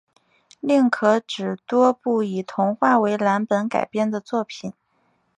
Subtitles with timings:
[0.61, 4.73] 另可指多部以童话为蓝本改编的作品